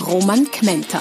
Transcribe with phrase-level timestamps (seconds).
[0.00, 1.00] Roman Kmenter.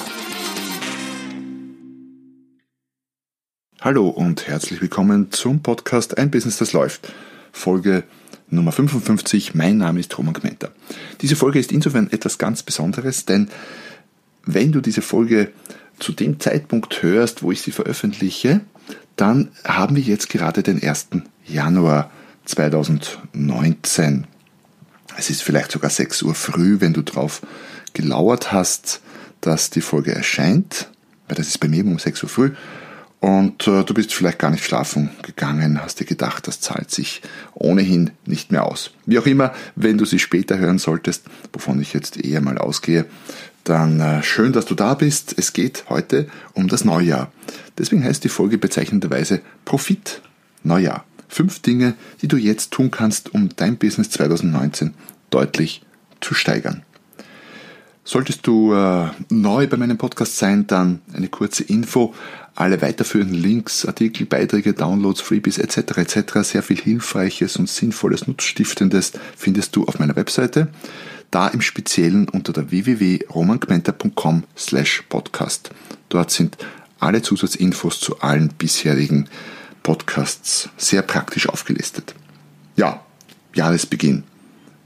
[3.82, 7.12] Hallo und herzlich willkommen zum Podcast Ein Business, das läuft.
[7.52, 8.04] Folge
[8.50, 9.54] Nummer 55.
[9.54, 10.72] Mein Name ist Roman Kmenter.
[11.22, 13.50] Diese Folge ist insofern etwas ganz Besonderes, denn
[14.46, 15.52] wenn du diese Folge
[16.00, 18.62] zu dem Zeitpunkt hörst, wo ich sie veröffentliche,
[19.18, 21.08] dann haben wir jetzt gerade den 1.
[21.46, 22.12] Januar
[22.46, 24.26] 2019.
[25.18, 27.42] Es ist vielleicht sogar 6 Uhr früh, wenn du drauf
[27.96, 29.02] gelauert hast,
[29.42, 30.90] dass die Folge erscheint,
[31.28, 32.52] weil das ist bei mir um 6 Uhr früh.
[33.20, 37.24] Und äh, du bist vielleicht gar nicht schlafen gegangen, hast dir gedacht, das zahlt sich
[37.56, 38.92] ohnehin nicht mehr aus.
[39.08, 43.06] Wie auch immer, wenn du sie später hören solltest, wovon ich jetzt eher mal ausgehe,
[43.64, 45.34] dann äh, schön, dass du da bist.
[45.38, 47.32] Es geht heute um das Neujahr.
[47.80, 50.22] Deswegen heißt die Folge bezeichnenderweise Profit
[50.62, 51.04] Neujahr.
[51.28, 54.94] Fünf Dinge, die du jetzt tun kannst, um dein Business 2019
[55.32, 55.82] deutlich
[56.22, 56.84] zu steigern.
[58.08, 62.14] Solltest du äh, neu bei meinem Podcast sein, dann eine kurze Info.
[62.54, 65.98] Alle weiterführenden Links, Artikel, Beiträge, Downloads, Freebies etc.
[65.98, 66.34] etc.
[66.44, 70.68] sehr viel Hilfreiches und Sinnvolles, Nutzstiftendes findest du auf meiner Webseite.
[71.32, 75.72] Da im Speziellen unter der www.romangmenta.com slash podcast.
[76.10, 76.58] Dort sind
[77.00, 79.28] alle Zusatzinfos zu allen bisherigen
[79.82, 82.14] Podcasts sehr praktisch aufgelistet.
[82.76, 83.04] Ja,
[83.56, 84.24] Jahresbeginn,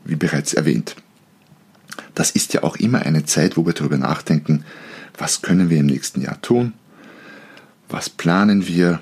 [0.06, 0.95] wie bereits erwähnt
[2.16, 4.64] das ist ja auch immer eine Zeit, wo wir darüber nachdenken,
[5.18, 6.74] was können wir im nächsten Jahr tun,
[7.90, 9.02] was planen wir.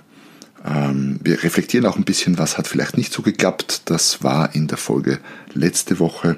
[0.65, 3.83] Ähm, wir reflektieren auch ein bisschen, was hat vielleicht nicht so geklappt.
[3.85, 5.19] Das war in der Folge
[5.53, 6.37] letzte Woche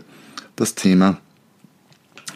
[0.56, 1.18] das Thema.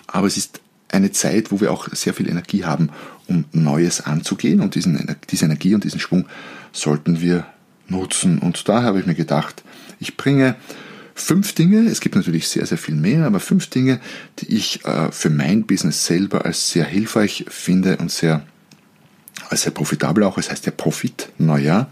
[0.07, 2.89] Aber es ist eine Zeit, wo wir auch sehr viel Energie haben,
[3.27, 4.61] um Neues anzugehen.
[4.61, 6.27] Und diesen, diese Energie und diesen Schwung
[6.71, 7.45] sollten wir
[7.87, 8.39] nutzen.
[8.39, 9.63] Und da habe ich mir gedacht,
[9.99, 10.55] ich bringe
[11.15, 13.99] Fünf Dinge, es gibt natürlich sehr, sehr viel mehr, aber fünf Dinge,
[14.39, 18.45] die ich äh, für mein Business selber als sehr hilfreich finde und sehr,
[19.49, 21.91] als sehr profitabel auch, es heißt ja Profit, Neujahr,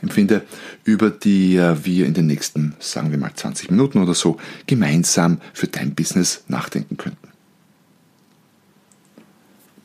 [0.00, 0.42] empfinde,
[0.84, 5.38] über die äh, wir in den nächsten, sagen wir mal 20 Minuten oder so, gemeinsam
[5.52, 7.28] für dein Business nachdenken könnten.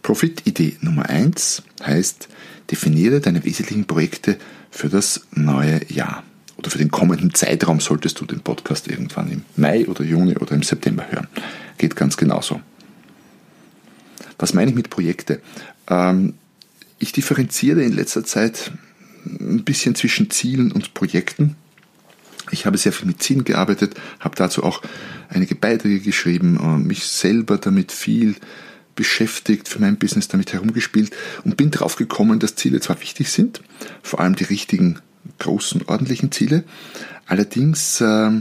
[0.02, 2.30] Profit-Idee Nummer eins heißt,
[2.72, 4.38] definiere deine wesentlichen Projekte
[4.70, 6.24] für das neue Jahr
[6.62, 10.54] oder für den kommenden Zeitraum solltest du den Podcast irgendwann im Mai oder Juni oder
[10.54, 11.28] im September hören.
[11.80, 12.62] Geht ganz genauso.
[14.38, 15.42] Was meine ich mit Projekte?
[15.88, 16.36] Ähm,
[17.00, 18.72] ich differenziere in letzter Zeit
[19.26, 21.56] ein bisschen zwischen Zielen und Projekten.
[22.52, 24.84] Ich habe sehr viel mit Zielen gearbeitet, habe dazu auch
[25.30, 28.36] einige Beiträge geschrieben, äh, mich selber damit viel
[28.96, 31.12] beschäftigt, für mein Business damit herumgespielt
[31.44, 33.62] und bin darauf gekommen, dass Ziele zwar wichtig sind,
[34.04, 35.00] vor allem die richtigen
[35.40, 36.64] großen, ordentlichen Ziele.
[37.26, 38.32] Allerdings äh,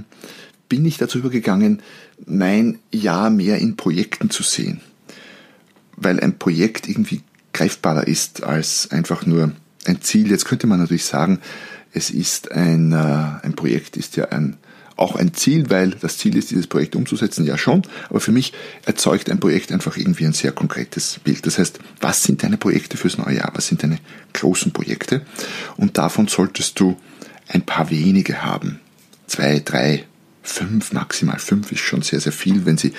[0.68, 1.82] bin ich dazu übergegangen,
[2.26, 4.80] mein Jahr mehr in Projekten zu sehen,
[5.96, 9.52] weil ein Projekt irgendwie greifbarer ist als einfach nur
[9.86, 10.30] ein Ziel.
[10.30, 11.41] Jetzt könnte man natürlich sagen,
[11.92, 12.97] es ist ein, äh,
[13.42, 14.56] ein Projekt ist ja ein
[15.00, 17.82] auch ein Ziel, weil das Ziel ist, dieses Projekt umzusetzen, ja schon.
[18.08, 18.52] Aber für mich
[18.84, 21.46] erzeugt ein Projekt einfach irgendwie ein sehr konkretes Bild.
[21.46, 23.50] Das heißt, was sind deine Projekte fürs neue Jahr?
[23.54, 23.98] Was sind deine
[24.34, 25.22] großen Projekte?
[25.76, 26.96] Und davon solltest du
[27.48, 28.80] ein paar wenige haben.
[29.26, 30.04] Zwei, drei,
[30.42, 32.92] fünf, maximal fünf ist schon sehr, sehr viel, wenn sie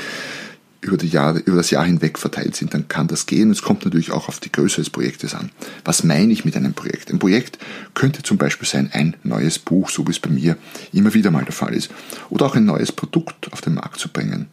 [0.81, 3.51] über, die Jahre, über das Jahr hinweg verteilt sind, dann kann das gehen.
[3.51, 5.51] Es kommt natürlich auch auf die Größe des Projektes an.
[5.85, 7.11] Was meine ich mit einem Projekt?
[7.11, 7.59] Ein Projekt
[7.93, 10.57] könnte zum Beispiel sein ein neues Buch, so wie es bei mir
[10.91, 11.91] immer wieder mal der Fall ist.
[12.29, 14.47] Oder auch ein neues Produkt auf den Markt zu bringen.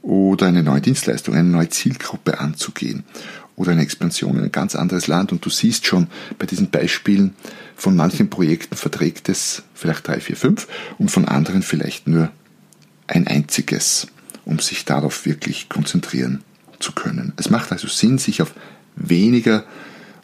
[0.00, 3.04] Oder eine neue Dienstleistung, eine neue Zielgruppe anzugehen.
[3.54, 5.32] Oder eine Expansion in ein ganz anderes Land.
[5.32, 6.08] Und du siehst schon
[6.38, 7.34] bei diesen Beispielen,
[7.76, 10.66] von manchen Projekten verträgt es vielleicht drei, vier, fünf
[10.98, 12.30] und von anderen vielleicht nur
[13.06, 14.06] ein einziges
[14.44, 16.42] um sich darauf wirklich konzentrieren
[16.78, 17.32] zu können.
[17.36, 18.54] Es macht also Sinn, sich auf
[18.96, 19.64] weniger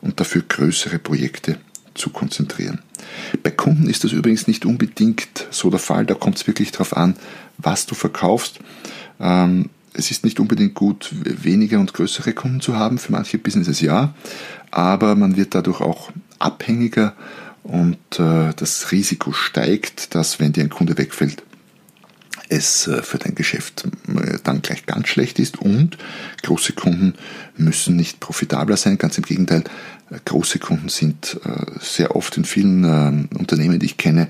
[0.00, 1.58] und dafür größere Projekte
[1.94, 2.80] zu konzentrieren.
[3.42, 6.06] Bei Kunden ist das übrigens nicht unbedingt so der Fall.
[6.06, 7.16] Da kommt es wirklich darauf an,
[7.58, 8.60] was du verkaufst.
[9.20, 12.98] Ähm, es ist nicht unbedingt gut, weniger und größere Kunden zu haben.
[12.98, 14.14] Für manche Businesses ja.
[14.70, 17.14] Aber man wird dadurch auch abhängiger
[17.64, 21.42] und äh, das Risiko steigt, dass wenn dir ein Kunde wegfällt,
[22.48, 25.98] es äh, für dein Geschäft äh, dann gleich ganz schlecht ist und
[26.42, 27.14] große Kunden
[27.56, 28.98] müssen nicht profitabler sein.
[28.98, 29.64] Ganz im Gegenteil,
[30.10, 31.40] äh, große Kunden sind
[31.80, 34.28] sehr oft in vielen Unternehmen, die ich kenne,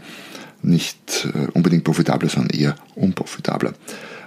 [0.63, 3.75] nicht unbedingt profitabler, sondern eher unprofitabler.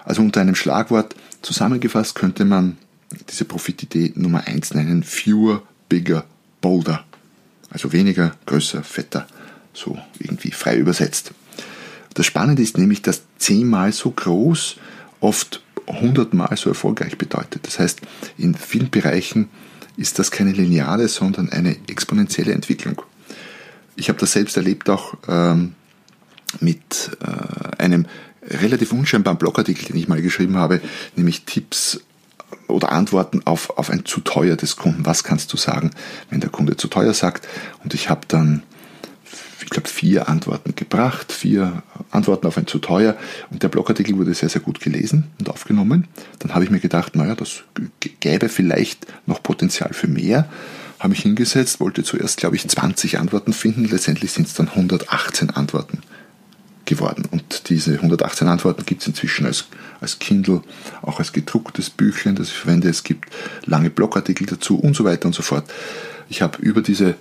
[0.06, 2.78] Also unter einem Schlagwort zusammengefasst könnte man
[3.30, 6.24] diese Profitidee Nummer eins nennen, fewer, bigger,
[6.62, 7.04] bolder.
[7.70, 9.28] Also weniger, größer, fetter,
[9.74, 11.34] so irgendwie frei übersetzt.
[12.14, 14.78] Das Spannende ist nämlich, dass zehnmal so groß
[15.20, 17.66] oft hundertmal so erfolgreich bedeutet.
[17.68, 18.02] Das heißt,
[18.38, 19.50] in vielen Bereichen
[19.98, 23.02] ist das keine lineare, sondern eine exponentielle Entwicklung.
[23.96, 25.74] Ich habe das selbst erlebt auch ähm,
[26.60, 28.06] mit äh, einem
[28.44, 30.82] relativ unscheinbaren Blogartikel, den ich mal geschrieben habe,
[31.16, 32.02] nämlich Tipps
[32.68, 35.06] oder Antworten auf, auf ein zu teuer des Kunden.
[35.06, 35.92] Was kannst du sagen,
[36.30, 37.48] wenn der Kunde zu teuer sagt?
[37.84, 38.64] Und ich habe dann
[39.64, 43.16] ich glaube, vier Antworten gebracht, vier Antworten auf ein zu teuer
[43.50, 46.08] und der Blogartikel wurde sehr, sehr gut gelesen und aufgenommen.
[46.40, 47.64] Dann habe ich mir gedacht, naja, das
[48.20, 50.50] gäbe vielleicht noch Potenzial für mehr.
[51.00, 55.50] Habe mich hingesetzt, wollte zuerst, glaube ich, 20 Antworten finden, letztendlich sind es dann 118
[55.52, 56.00] Antworten
[56.86, 57.26] geworden.
[57.32, 59.66] Und diese 118 Antworten gibt es inzwischen als,
[60.00, 60.62] als Kindle,
[61.02, 62.90] auch als gedrucktes Büchlein, das ich verwende.
[62.90, 63.30] Es gibt
[63.66, 65.66] lange Blogartikel dazu und so weiter und so fort.
[66.30, 67.16] Ich habe über diese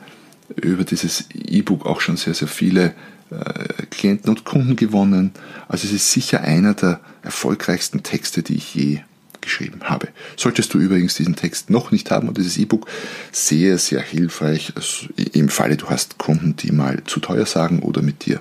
[0.57, 2.95] über dieses E-Book auch schon sehr, sehr viele
[3.31, 5.33] äh, Klienten und Kunden gewonnen.
[5.69, 9.01] Also es ist sicher einer der erfolgreichsten Texte, die ich je
[9.41, 10.09] geschrieben habe.
[10.37, 12.87] Solltest du übrigens diesen Text noch nicht haben und dieses E-Book
[13.33, 18.03] sehr, sehr hilfreich also im Falle du hast Kunden, die mal zu teuer sagen oder
[18.03, 18.41] mit dir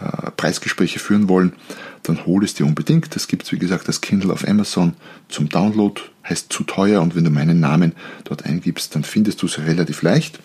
[0.00, 1.52] äh, Preisgespräche führen wollen,
[2.02, 3.14] dann hol es dir unbedingt.
[3.14, 4.94] Das gibt es wie gesagt als Kindle auf Amazon
[5.28, 7.92] zum Download, heißt zu teuer und wenn du meinen Namen
[8.24, 10.38] dort eingibst, dann findest du es relativ leicht.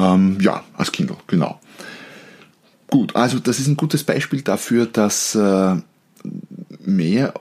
[0.00, 1.60] Ähm, ja, als Kindle, genau.
[2.88, 5.76] Gut, also das ist ein gutes Beispiel dafür, dass äh,
[6.80, 7.34] mehr,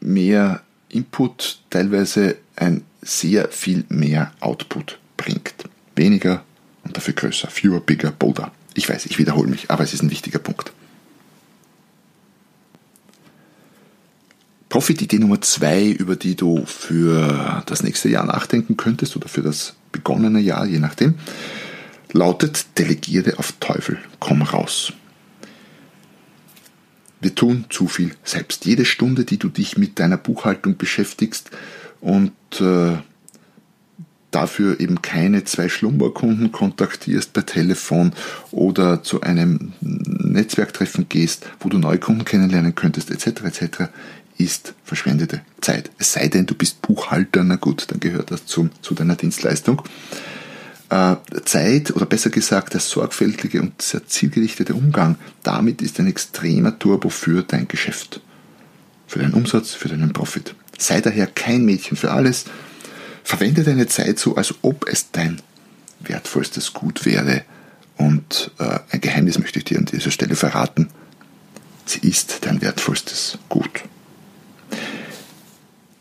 [0.00, 5.54] mehr Input teilweise ein sehr viel mehr Output bringt.
[5.94, 6.42] Weniger
[6.84, 7.48] und dafür größer.
[7.48, 8.52] Fewer, bigger, bolder.
[8.74, 10.72] Ich weiß, ich wiederhole mich, aber es ist ein wichtiger Punkt.
[14.68, 19.74] Profitidee Nummer zwei, über die du für das nächste Jahr nachdenken könntest oder für das
[19.92, 21.14] begonnene Jahr, je nachdem,
[22.12, 24.92] lautet Delegiere auf Teufel, komm raus.
[27.20, 28.64] Wir tun zu viel selbst.
[28.64, 31.50] Jede Stunde, die du dich mit deiner Buchhaltung beschäftigst
[32.00, 32.96] und äh,
[34.30, 38.12] dafür eben keine zwei Schlumberkunden kontaktierst per Telefon
[38.50, 43.90] oder zu einem Netzwerktreffen gehst, wo du neue Kunden kennenlernen könntest, etc., etc.,
[44.38, 45.90] ist verschwendete Zeit.
[45.98, 49.82] Es sei denn, du bist Buchhalter, na gut, dann gehört das zum, zu deiner Dienstleistung.
[50.90, 56.78] Äh, Zeit, oder besser gesagt, der sorgfältige und sehr zielgerichtete Umgang damit ist ein extremer
[56.78, 58.20] Turbo für dein Geschäft,
[59.06, 60.54] für deinen Umsatz, für deinen Profit.
[60.78, 62.46] Sei daher kein Mädchen für alles.
[63.24, 65.42] Verwende deine Zeit so, als ob es dein
[66.00, 67.42] wertvollstes Gut wäre.
[67.98, 70.88] Und äh, ein Geheimnis möchte ich dir an dieser Stelle verraten.
[71.84, 73.67] Sie ist dein wertvollstes Gut.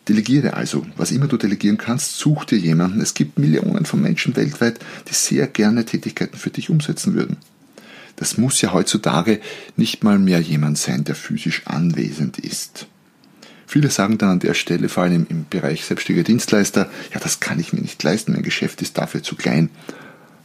[0.08, 3.02] Delegiere also, was immer du delegieren kannst, such dir jemanden.
[3.02, 7.38] Es gibt Millionen von Menschen weltweit, die sehr gerne Tätigkeiten für dich umsetzen würden.
[8.16, 9.40] Das muss ja heutzutage
[9.76, 12.88] nicht mal mehr jemand sein, der physisch anwesend ist.
[13.68, 17.60] Viele sagen dann an der Stelle, vor allem im Bereich selbstständiger Dienstleister, ja, das kann
[17.60, 19.70] ich mir nicht leisten, mein Geschäft ist dafür zu klein.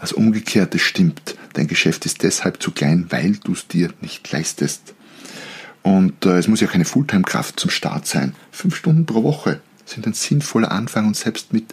[0.00, 4.94] Das Umgekehrte stimmt, dein Geschäft ist deshalb zu klein, weil du es dir nicht leistest.
[5.82, 8.34] Und äh, es muss ja keine Fulltime-Kraft zum Start sein.
[8.50, 11.72] Fünf Stunden pro Woche sind ein sinnvoller Anfang und selbst mit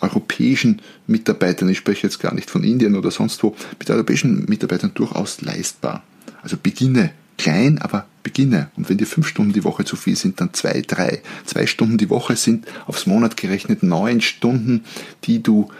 [0.00, 4.92] europäischen Mitarbeitern, ich spreche jetzt gar nicht von Indien oder sonst wo, mit europäischen Mitarbeitern
[4.94, 6.02] durchaus leistbar.
[6.42, 8.70] Also beginne klein, aber beginne.
[8.76, 11.22] Und wenn dir fünf Stunden die Woche zu viel sind, dann zwei, drei.
[11.44, 14.84] Zwei Stunden die Woche sind aufs Monat gerechnet neun Stunden,
[15.24, 15.70] die du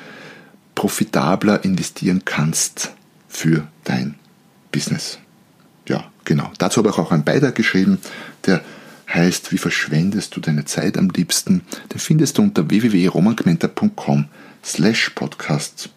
[0.75, 2.93] profitabler investieren kannst
[3.29, 4.15] für dein
[4.73, 5.19] Business
[6.31, 6.53] genau.
[6.59, 7.99] Dazu habe ich auch einen Beitrag geschrieben,
[8.47, 8.63] der
[9.13, 11.63] heißt, wie verschwendest du deine Zeit am liebsten?
[11.93, 14.27] Den findest du unter www.romangmenta.com
[14.65, 15.89] slash podcasts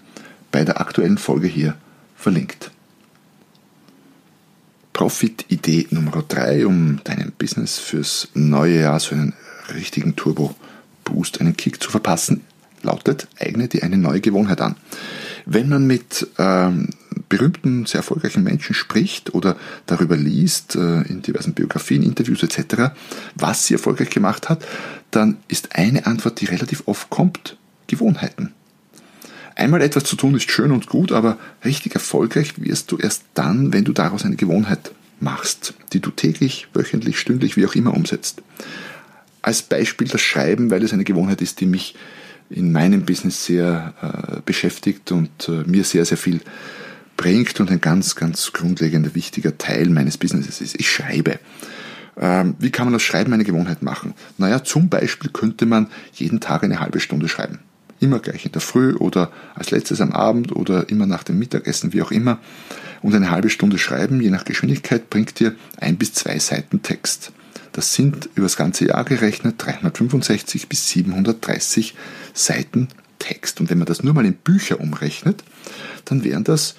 [0.51, 1.75] bei der aktuellen Folge hier
[2.15, 2.71] verlinkt.
[4.93, 9.33] Profit-Idee Nummer 3, um deinem Business fürs neue Jahr so einen
[9.75, 12.41] richtigen Turbo-Boost, einen Kick zu verpassen,
[12.81, 14.77] lautet, eigne dir eine neue Gewohnheit an.
[15.45, 16.89] Wenn man mit ähm,
[17.33, 19.55] berühmten, sehr erfolgreichen Menschen spricht oder
[19.87, 22.93] darüber liest, äh, in diversen Biografien, Interviews etc.,
[23.33, 24.63] was sie erfolgreich gemacht hat,
[25.09, 28.53] dann ist eine Antwort, die relativ oft kommt, Gewohnheiten.
[29.55, 33.73] Einmal etwas zu tun ist schön und gut, aber richtig erfolgreich wirst du erst dann,
[33.73, 38.43] wenn du daraus eine Gewohnheit machst, die du täglich, wöchentlich, stündlich, wie auch immer umsetzt.
[39.41, 41.95] Als Beispiel das Schreiben, weil es eine Gewohnheit ist, die mich
[42.51, 46.41] in meinem Business sehr äh, beschäftigt und äh, mir sehr, sehr viel
[47.23, 50.77] bringt und ein ganz, ganz grundlegender, wichtiger Teil meines Businesses ist.
[50.77, 51.39] Ich schreibe.
[52.19, 54.13] Ähm, wie kann man das Schreiben eine Gewohnheit machen?
[54.37, 57.59] Naja, zum Beispiel könnte man jeden Tag eine halbe Stunde schreiben.
[58.01, 61.93] Immer gleich in der Früh oder als letztes am Abend oder immer nach dem Mittagessen,
[61.93, 62.39] wie auch immer.
[63.01, 67.31] Und eine halbe Stunde schreiben, je nach Geschwindigkeit, bringt dir ein bis zwei Seiten Text.
[67.71, 71.95] Das sind über das ganze Jahr gerechnet 365 bis 730
[72.33, 73.61] Seiten Text.
[73.61, 75.41] Und wenn man das nur mal in Bücher umrechnet,
[76.03, 76.75] dann wären das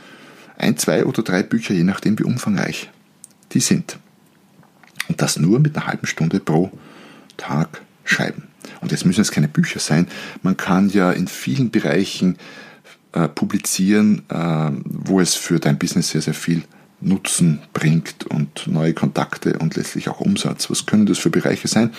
[0.56, 2.90] ein, zwei oder drei Bücher, je nachdem wie umfangreich
[3.52, 3.98] die sind.
[5.08, 6.70] Und das nur mit einer halben Stunde pro
[7.36, 8.44] Tag schreiben.
[8.80, 10.08] Und jetzt müssen es keine Bücher sein.
[10.42, 12.38] Man kann ja in vielen Bereichen
[13.12, 16.62] äh, publizieren, äh, wo es für dein Business sehr, sehr viel
[17.00, 20.70] Nutzen bringt und neue Kontakte und letztlich auch Umsatz.
[20.70, 21.90] Was können das für Bereiche sein?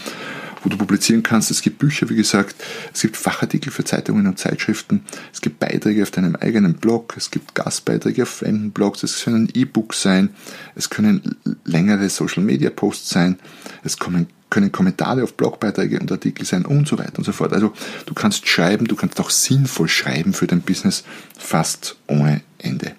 [0.65, 1.51] Wo du publizieren kannst.
[1.51, 2.55] Es gibt Bücher, wie gesagt,
[2.93, 7.31] es gibt Fachartikel für Zeitungen und Zeitschriften, es gibt Beiträge auf deinem eigenen Blog, es
[7.31, 10.29] gibt Gastbeiträge auf fremden Blogs, es können E-Books sein,
[10.73, 13.37] es können längere Social-Media-Posts sein,
[13.83, 17.53] es können, können Kommentare auf Blogbeiträge und Artikel sein und so weiter und so fort.
[17.53, 17.71] Also
[18.07, 21.03] du kannst schreiben, du kannst auch sinnvoll schreiben für dein Business
[21.37, 22.93] fast ohne Ende.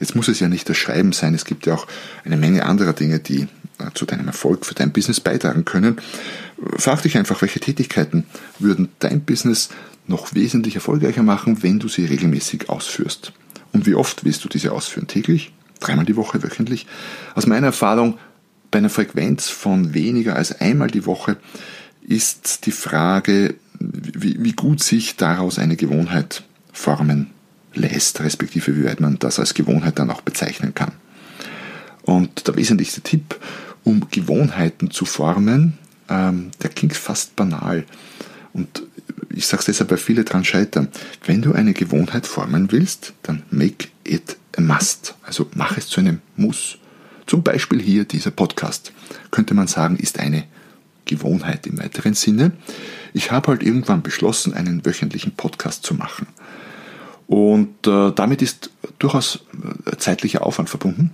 [0.00, 1.86] Jetzt muss es ja nicht das Schreiben sein, es gibt ja auch
[2.24, 3.46] eine Menge anderer Dinge, die
[3.94, 5.96] zu deinem Erfolg für dein Business beitragen können.
[6.78, 8.24] Frag dich einfach, welche Tätigkeiten
[8.58, 9.70] würden dein Business
[10.06, 13.32] noch wesentlich erfolgreicher machen, wenn du sie regelmäßig ausführst.
[13.72, 15.06] Und wie oft willst du diese ausführen?
[15.06, 15.52] Täglich?
[15.80, 16.42] Dreimal die Woche?
[16.42, 16.86] Wöchentlich?
[17.34, 18.18] Aus meiner Erfahrung,
[18.70, 21.36] bei einer Frequenz von weniger als einmal die Woche
[22.06, 27.30] ist die Frage, wie, wie gut sich daraus eine Gewohnheit formen
[27.72, 30.92] lässt, respektive wie weit man das als Gewohnheit dann auch bezeichnen kann.
[32.04, 33.38] Und der wesentlichste Tipp,
[33.82, 37.84] um Gewohnheiten zu formen, ähm, der klingt fast banal.
[38.52, 38.82] Und
[39.30, 40.88] ich sage es deshalb, weil viele dran scheitern.
[41.24, 45.14] Wenn du eine Gewohnheit formen willst, dann make it a must.
[45.22, 46.78] Also mach es zu einem Muss.
[47.26, 48.92] Zum Beispiel hier dieser Podcast.
[49.30, 50.44] Könnte man sagen, ist eine
[51.06, 52.52] Gewohnheit im weiteren Sinne.
[53.12, 56.26] Ich habe halt irgendwann beschlossen, einen wöchentlichen Podcast zu machen.
[57.26, 59.44] Und äh, damit ist durchaus
[59.90, 61.10] äh, zeitlicher Aufwand verbunden.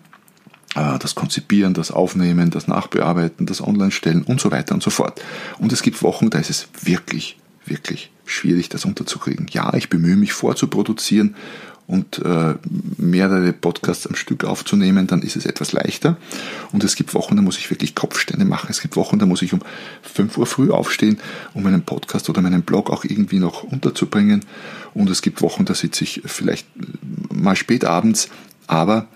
[0.75, 5.21] Äh, das Konzipieren, das Aufnehmen, das Nachbearbeiten, das Online-Stellen und so weiter und so fort.
[5.59, 9.47] Und es gibt Wochen, da ist es wirklich, wirklich schwierig, das unterzukriegen.
[9.51, 11.35] Ja, ich bemühe mich vorzuproduzieren
[11.89, 12.55] und äh,
[12.99, 16.17] mehrere Podcasts am Stück aufzunehmen, dann ist es etwas leichter.
[16.71, 18.69] Und es gibt Wochen, da muss ich wirklich Kopfstände machen.
[18.71, 19.61] Es gibt Wochen, da muss ich um
[20.03, 21.19] 5 Uhr früh aufstehen,
[21.53, 24.45] um meinen Podcast oder meinen Blog auch irgendwie noch unterzubringen.
[24.95, 26.69] Und es gibt Wochen, da sitze ich vielleicht
[27.33, 28.29] mal spät abends,
[28.69, 29.09] aber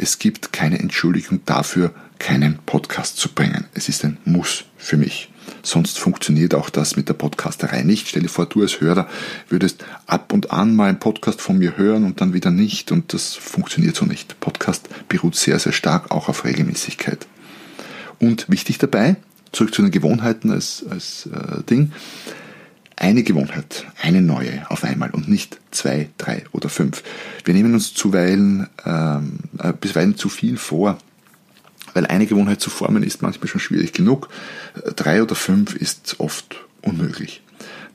[0.00, 3.66] es gibt keine Entschuldigung dafür, keinen Podcast zu bringen.
[3.74, 5.30] Es ist ein Muss für mich.
[5.62, 8.08] Sonst funktioniert auch das mit der Podcasterei nicht.
[8.08, 9.08] Stell dir vor, du als Hörer
[9.48, 12.92] würdest ab und an mal einen Podcast von mir hören und dann wieder nicht.
[12.92, 14.40] Und das funktioniert so nicht.
[14.40, 17.26] Podcast beruht sehr, sehr stark auch auf Regelmäßigkeit.
[18.18, 19.16] Und wichtig dabei,
[19.52, 21.92] zurück zu den Gewohnheiten als, als äh, Ding,
[23.00, 27.02] eine Gewohnheit, eine neue auf einmal und nicht zwei, drei oder fünf.
[27.44, 30.98] Wir nehmen uns zuweilen, ähm, äh, bisweilen zu viel vor,
[31.94, 34.28] weil eine Gewohnheit zu formen ist manchmal schon schwierig genug.
[34.96, 37.42] Drei oder fünf ist oft unmöglich.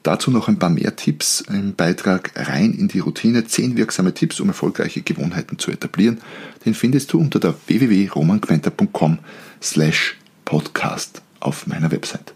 [0.01, 3.45] Dazu noch ein paar mehr Tipps im Beitrag rein in die Routine.
[3.45, 6.19] Zehn wirksame Tipps, um erfolgreiche Gewohnheiten zu etablieren.
[6.65, 9.19] Den findest du unter der www.romanquenter.com
[9.61, 12.33] slash podcast auf meiner Website.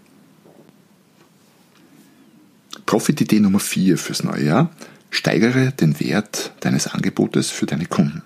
[2.89, 4.72] Profit-Idee Nummer 4 fürs neue Jahr.
[5.12, 8.24] Steigere den Wert deines Angebotes für deine Kunden.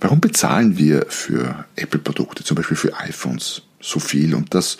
[0.00, 4.78] Warum bezahlen wir für Apple-Produkte, zum Beispiel für iPhones, so viel und das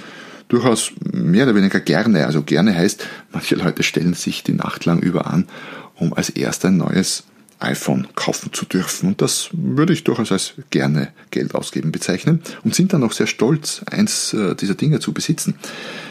[0.49, 2.27] durchaus mehr oder weniger gerne?
[2.27, 5.47] Also gerne heißt, manche Leute stellen sich die Nacht lang über an,
[5.95, 7.23] um als erster ein neues
[7.61, 9.11] iPhone kaufen zu dürfen.
[9.11, 13.29] Und das würde ich durchaus als gerne Geld ausgeben bezeichnen und sind dann auch sehr
[13.29, 15.55] stolz, eins äh, dieser Dinge zu besitzen,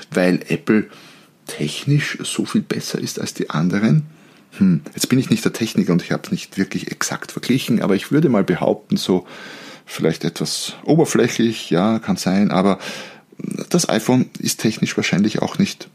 [0.09, 0.85] weil Apple
[1.45, 4.03] technisch so viel besser ist als die anderen?
[4.57, 7.81] Hm, jetzt bin ich nicht der Techniker und ich habe es nicht wirklich exakt verglichen,
[7.81, 9.25] aber ich würde mal behaupten, so
[9.85, 12.79] vielleicht etwas oberflächlich, ja, kann sein, aber
[13.69, 15.89] das iPhone ist technisch wahrscheinlich auch nicht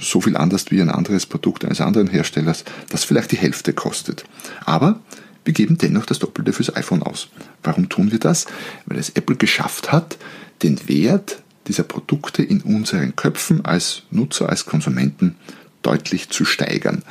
[0.00, 4.24] so viel anders wie ein anderes Produkt eines anderen Herstellers, das vielleicht die Hälfte kostet.
[4.64, 5.00] Aber
[5.44, 7.28] wir geben dennoch das Doppelte fürs iPhone aus.
[7.62, 8.46] Warum tun wir das?
[8.86, 10.16] Weil es Apple geschafft hat,
[10.62, 15.36] den Wert dieser Produkte in unseren Köpfen als Nutzer, als Konsumenten
[15.82, 17.02] deutlich zu steigern.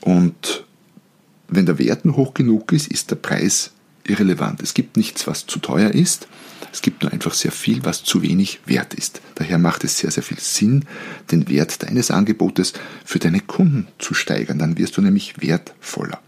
[0.00, 0.64] Und
[1.48, 3.72] wenn der Wert hoch genug ist, ist der Preis
[4.04, 4.62] irrelevant.
[4.62, 6.26] Es gibt nichts, was zu teuer ist.
[6.72, 9.20] Es gibt nur einfach sehr viel, was zu wenig wert ist.
[9.34, 10.86] Daher macht es sehr, sehr viel Sinn,
[11.30, 12.72] den Wert deines Angebotes
[13.04, 14.58] für deine Kunden zu steigern.
[14.58, 16.20] Dann wirst du nämlich wertvoller.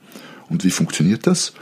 [0.49, 1.55] Und wie funktioniert das?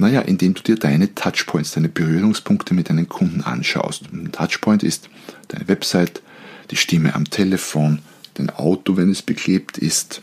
[0.00, 4.04] Naja, indem du dir deine Touchpoints, deine Berührungspunkte mit deinen Kunden anschaust.
[4.10, 5.10] Ein Touchpoint ist
[5.48, 6.22] deine Website,
[6.70, 7.98] die Stimme am Telefon,
[8.32, 10.22] dein Auto, wenn es beklebt ist,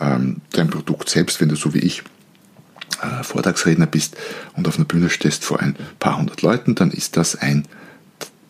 [0.00, 2.02] ähm, dein Produkt selbst, wenn du so wie ich
[3.00, 4.16] äh, Vortragsredner bist
[4.56, 7.68] und auf einer Bühne stehst vor ein paar hundert Leuten, dann ist das ein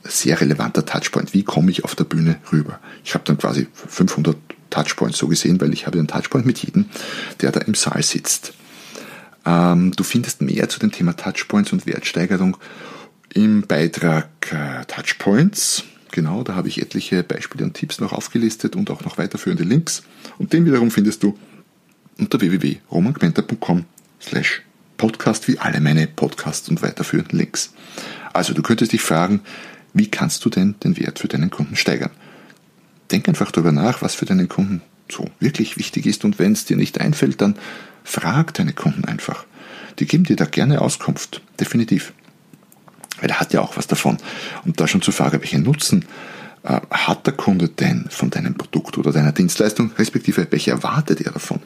[0.04, 1.34] sehr relevanter Touchpoint.
[1.34, 2.80] Wie komme ich auf der Bühne rüber?
[3.04, 4.38] Ich habe dann quasi 500
[4.70, 6.86] Touchpoints so gesehen, weil ich habe einen Touchpoint mit jedem,
[7.42, 8.54] der da im Saal sitzt.
[9.44, 12.56] Ähm, du findest mehr zu dem Thema Touchpoints und Wertsteigerung
[13.34, 15.84] im Beitrag äh, Touchpoints.
[16.10, 20.02] Genau, da habe ich etliche Beispiele und Tipps noch aufgelistet und auch noch weiterführende Links.
[20.38, 21.38] Und den wiederum findest du
[22.18, 23.86] unter www.romangmenta.com
[24.20, 24.62] slash
[24.98, 27.72] podcast wie alle meine Podcasts und weiterführenden Links.
[28.32, 29.40] Also du könntest dich fragen,
[29.94, 32.10] wie kannst du denn den Wert für deinen Kunden steigern?
[33.10, 36.64] Denk einfach darüber nach, was für deinen Kunden so wirklich wichtig ist und wenn es
[36.64, 37.56] dir nicht einfällt, dann
[38.04, 39.44] frag deine Kunden einfach.
[39.98, 42.12] Die geben dir da gerne Auskunft, definitiv.
[43.20, 44.16] Weil er hat ja auch was davon.
[44.64, 46.04] Und da schon zur Frage, welchen Nutzen
[46.64, 51.32] äh, hat der Kunde denn von deinem Produkt oder deiner Dienstleistung, respektive welche erwartet er
[51.32, 51.60] davon?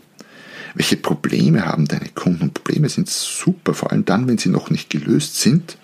[0.75, 2.43] Welche Probleme haben deine Kunden?
[2.43, 5.79] Und Probleme sind super, vor allem dann, wenn sie noch nicht gelöst sind.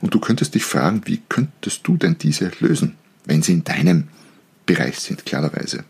[0.00, 4.08] Und du könntest dich fragen, wie könntest du denn diese lösen, wenn sie in deinem
[4.66, 5.84] Bereich sind, klarerweise.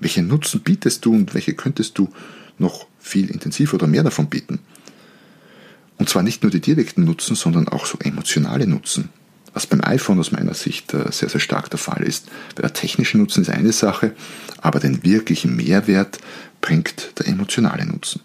[0.00, 2.08] Welchen Nutzen bietest du und welche könntest du
[2.58, 4.60] noch viel intensiver oder mehr davon bieten?
[5.98, 9.08] Und zwar nicht nur die direkten Nutzen, sondern auch so emotionale Nutzen.
[9.54, 12.28] Was beim iPhone aus meiner Sicht äh, sehr, sehr stark der Fall ist.
[12.58, 14.12] Der technische Nutzen ist eine Sache,
[14.60, 16.18] aber den wirklichen Mehrwert
[16.60, 18.20] bringt der emotionale Nutzen.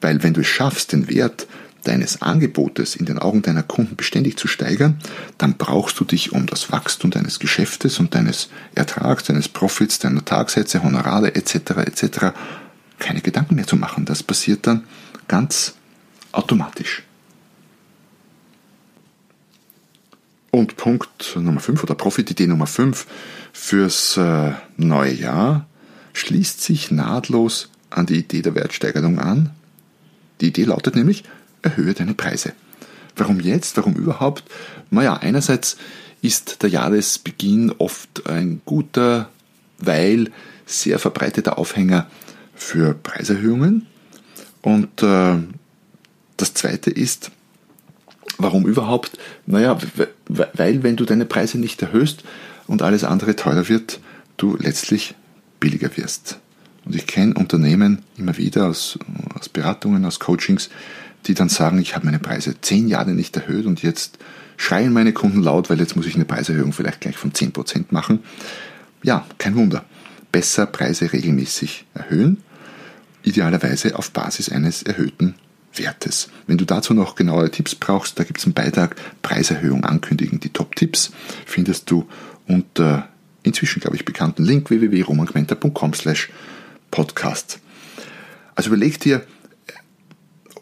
[0.00, 1.46] Weil wenn du es schaffst, den Wert
[1.84, 4.98] deines Angebotes in den Augen deiner Kunden beständig zu steigern,
[5.38, 10.24] dann brauchst du dich um das Wachstum deines Geschäftes und deines Ertrags, deines Profits, deiner
[10.24, 11.54] Tagsätze, Honorare etc.
[11.86, 12.18] etc.
[12.98, 14.04] keine Gedanken mehr zu machen.
[14.04, 14.84] Das passiert dann
[15.28, 15.74] ganz
[16.32, 17.02] automatisch.
[20.50, 23.06] Und Punkt Nummer 5 oder Profitidee Nummer 5
[23.52, 25.66] fürs äh, neue Jahr
[26.12, 29.50] schließt sich nahtlos an die Idee der Wertsteigerung an.
[30.40, 31.24] Die Idee lautet nämlich,
[31.62, 32.52] erhöhe deine Preise.
[33.16, 33.76] Warum jetzt?
[33.76, 34.44] Warum überhaupt?
[34.90, 35.76] Naja, einerseits
[36.22, 39.30] ist der Jahresbeginn oft ein guter,
[39.78, 40.30] weil
[40.66, 42.06] sehr verbreiteter Aufhänger
[42.54, 43.86] für Preiserhöhungen.
[44.62, 45.36] Und äh,
[46.36, 47.30] das Zweite ist,
[48.38, 49.18] warum überhaupt?
[49.46, 49.78] Naja,
[50.28, 52.22] weil wenn du deine Preise nicht erhöhst
[52.66, 54.00] und alles andere teurer wird,
[54.36, 55.14] du letztlich
[55.58, 56.38] billiger wirst.
[56.84, 58.98] Und ich kenne Unternehmen immer wieder aus,
[59.34, 60.70] aus Beratungen, aus Coachings,
[61.26, 64.18] die dann sagen, ich habe meine Preise zehn Jahre nicht erhöht und jetzt
[64.56, 68.20] schreien meine Kunden laut, weil jetzt muss ich eine Preiserhöhung vielleicht gleich von 10% machen.
[69.02, 69.84] Ja, kein Wunder.
[70.32, 72.38] Besser Preise regelmäßig erhöhen,
[73.22, 75.34] idealerweise auf Basis eines erhöhten
[75.74, 76.28] Wertes.
[76.46, 80.40] Wenn du dazu noch genauere Tipps brauchst, da gibt es einen Beitrag Preiserhöhung ankündigen.
[80.40, 81.12] Die Top-Tipps
[81.46, 82.06] findest du
[82.46, 83.08] unter
[83.42, 86.30] inzwischen, glaube ich, bekannten Link www.romangmenta.com slash
[86.90, 87.60] podcast.
[88.54, 89.22] Also überleg dir,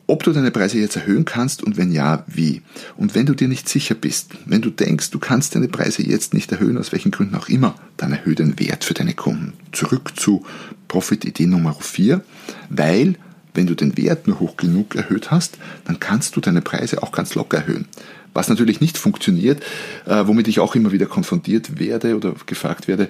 [0.09, 2.63] ob du deine Preise jetzt erhöhen kannst und wenn ja, wie.
[2.97, 6.33] Und wenn du dir nicht sicher bist, wenn du denkst, du kannst deine Preise jetzt
[6.33, 9.53] nicht erhöhen, aus welchen Gründen auch immer, dann erhöhe den Wert für deine Kunden.
[9.71, 10.45] Zurück zu
[10.89, 12.23] Profit-Idee Nummer 4,
[12.71, 13.17] weil
[13.53, 17.13] wenn du den Wert nur hoch genug erhöht hast, dann kannst du deine Preise auch
[17.13, 17.87] ganz locker erhöhen.
[18.33, 19.63] Was natürlich nicht funktioniert,
[20.07, 23.09] äh, womit ich auch immer wieder konfrontiert werde oder gefragt werde,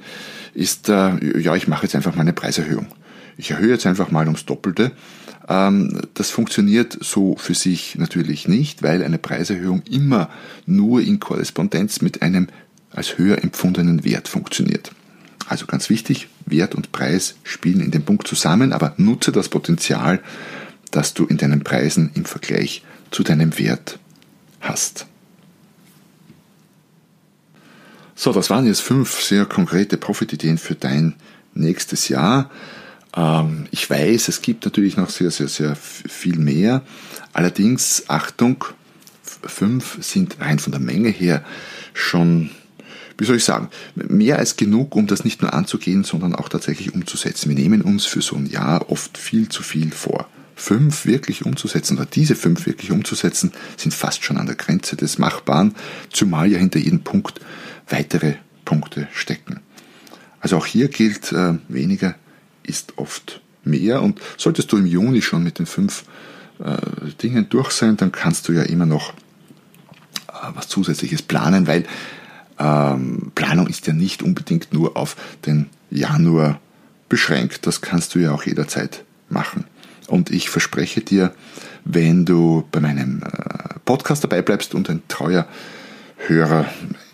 [0.55, 2.87] ist, äh, ja, ich mache jetzt einfach mal eine Preiserhöhung.
[3.39, 4.91] Ich erhöhe jetzt einfach mal ums Doppelte.
[5.49, 10.29] Ähm, das funktioniert so für sich natürlich nicht, weil eine Preiserhöhung immer
[10.67, 12.49] nur in Korrespondenz mit einem
[12.91, 14.91] als höher empfundenen Wert funktioniert.
[15.47, 20.21] Also ganz wichtig, Wert und Preis spielen in dem Punkt zusammen, aber nutze das Potenzial,
[20.91, 23.99] das du in deinen Preisen im Vergleich zu deinem Wert
[24.61, 25.07] hast.
[28.15, 31.15] So, das waren jetzt fünf sehr konkrete Profitideen für dein
[31.55, 32.51] nächstes Jahr.
[33.19, 36.83] Ähm, ich weiß, es gibt natürlich noch sehr, sehr, sehr viel mehr.
[37.33, 38.65] Allerdings, Achtung,
[39.23, 41.45] fünf sind rein von der Menge her
[41.93, 42.51] schon
[43.19, 46.95] wie soll ich sagen, mehr als genug, um das nicht nur anzugehen, sondern auch tatsächlich
[46.95, 47.49] umzusetzen.
[47.49, 50.29] Wir nehmen uns für so ein Jahr oft viel zu viel vor.
[50.55, 55.19] Fünf wirklich umzusetzen oder diese fünf wirklich umzusetzen, sind fast schon an der Grenze des
[55.19, 55.75] Machbaren,
[56.11, 57.41] zumal ja hinter jedem Punkt
[57.89, 59.61] weitere Punkte stecken.
[60.39, 62.15] Also auch hier gilt, äh, weniger
[62.69, 66.05] ist oft mehr und solltest du im Juni schon mit den fünf
[66.65, 66.77] äh,
[67.23, 69.13] Dingen durch sein, dann kannst du ja immer noch
[70.29, 71.85] äh, was Zusätzliches planen, weil
[72.59, 76.61] ähm, Planung ist ja nicht unbedingt nur auf den Januar
[77.09, 77.67] beschränkt.
[77.67, 79.65] Das kannst du ja auch jederzeit machen.
[80.09, 81.35] Und ich verspreche dir,
[81.85, 85.47] wenn du bei meinem äh, Podcast dabei bleibst und ein treuer
[86.17, 86.67] Hörer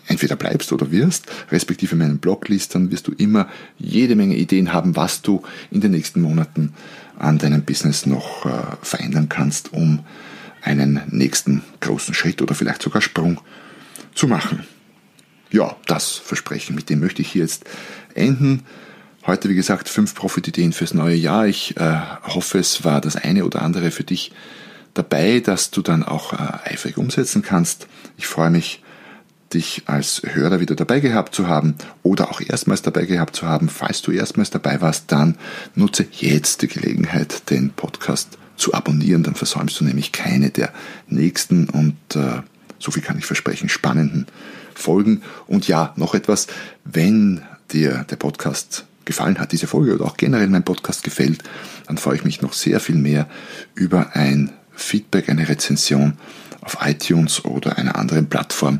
[0.07, 4.73] entweder bleibst oder wirst, respektive meinen Blog liest, dann wirst du immer jede Menge Ideen
[4.73, 5.41] haben, was du
[5.71, 6.73] in den nächsten Monaten
[7.17, 8.49] an deinem Business noch äh,
[8.81, 9.99] verändern kannst, um
[10.61, 13.39] einen nächsten großen Schritt oder vielleicht sogar Sprung
[14.13, 14.65] zu machen.
[15.51, 17.65] Ja, das Versprechen, mit dem möchte ich hier jetzt
[18.15, 18.63] enden.
[19.25, 21.47] Heute, wie gesagt, fünf Profitideen fürs neue Jahr.
[21.47, 24.31] Ich äh, hoffe, es war das eine oder andere für dich
[24.93, 27.87] dabei, dass du dann auch äh, eifrig umsetzen kannst.
[28.17, 28.83] Ich freue mich,
[29.53, 33.69] dich als Hörer wieder dabei gehabt zu haben oder auch erstmals dabei gehabt zu haben.
[33.69, 35.37] Falls du erstmals dabei warst, dann
[35.75, 39.23] nutze jetzt die Gelegenheit, den Podcast zu abonnieren.
[39.23, 40.73] Dann versäumst du nämlich keine der
[41.07, 42.41] nächsten und äh,
[42.79, 44.27] so viel kann ich versprechen, spannenden
[44.73, 45.21] Folgen.
[45.47, 46.47] Und ja, noch etwas,
[46.83, 51.43] wenn dir der Podcast gefallen hat, diese Folge oder auch generell mein Podcast gefällt,
[51.87, 53.27] dann freue ich mich noch sehr viel mehr
[53.75, 56.17] über ein Feedback, eine Rezension
[56.61, 58.79] auf iTunes oder einer anderen Plattform,